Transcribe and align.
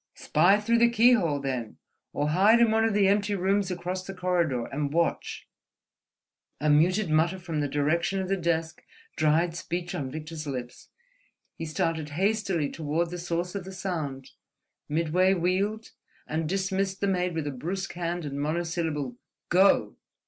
"Spy 0.15 0.59
through 0.59 0.79
the 0.79 0.89
keyhole, 0.89 1.39
then; 1.39 1.77
or 2.11 2.29
hide 2.29 2.59
in 2.59 2.71
one 2.71 2.83
of 2.83 2.95
the 2.95 3.07
empty 3.07 3.35
rooms 3.35 3.69
across 3.69 4.03
the 4.03 4.15
corridor, 4.15 4.65
and 4.65 4.91
watch—" 4.91 5.47
A 6.59 6.71
muted 6.71 7.11
mutter 7.11 7.37
from 7.37 7.59
the 7.59 7.67
direction 7.67 8.19
of 8.19 8.27
the 8.27 8.35
desk 8.35 8.81
dried 9.15 9.55
speech 9.55 9.93
on 9.93 10.09
Victor's 10.09 10.47
lips. 10.47 10.89
He 11.55 11.65
started 11.67 12.09
hastily 12.17 12.71
toward 12.71 13.11
the 13.11 13.19
source 13.19 13.53
of 13.53 13.63
the 13.63 13.71
sound, 13.73 14.31
midway 14.89 15.35
wheeled, 15.35 15.91
and 16.25 16.49
dismissed 16.49 16.99
the 16.99 17.05
maid 17.07 17.35
with 17.35 17.45
a 17.45 17.51
brusque 17.51 17.93
hand 17.93 18.25
and 18.25 18.41
monosyllable—"Go!" 18.41 19.97